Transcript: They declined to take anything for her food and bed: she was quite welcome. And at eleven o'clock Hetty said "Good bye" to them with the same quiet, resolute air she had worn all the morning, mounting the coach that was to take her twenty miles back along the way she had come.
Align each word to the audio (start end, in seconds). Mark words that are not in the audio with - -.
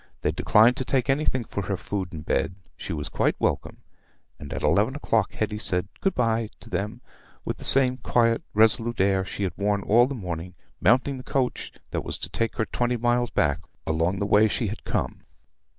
They 0.23 0.31
declined 0.31 0.77
to 0.77 0.83
take 0.83 1.11
anything 1.11 1.43
for 1.43 1.61
her 1.67 1.77
food 1.77 2.11
and 2.11 2.25
bed: 2.25 2.55
she 2.75 2.91
was 2.91 3.07
quite 3.07 3.35
welcome. 3.39 3.83
And 4.39 4.51
at 4.51 4.63
eleven 4.63 4.95
o'clock 4.95 5.33
Hetty 5.33 5.59
said 5.59 5.89
"Good 5.99 6.15
bye" 6.15 6.49
to 6.61 6.71
them 6.71 7.01
with 7.45 7.57
the 7.57 7.65
same 7.65 7.97
quiet, 7.97 8.41
resolute 8.55 8.99
air 8.99 9.23
she 9.23 9.43
had 9.43 9.53
worn 9.57 9.83
all 9.83 10.07
the 10.07 10.15
morning, 10.15 10.55
mounting 10.79 11.17
the 11.17 11.23
coach 11.23 11.71
that 11.91 12.01
was 12.03 12.17
to 12.17 12.29
take 12.29 12.55
her 12.55 12.65
twenty 12.65 12.97
miles 12.97 13.29
back 13.29 13.59
along 13.85 14.17
the 14.17 14.25
way 14.25 14.47
she 14.47 14.69
had 14.69 14.83
come. 14.85 15.21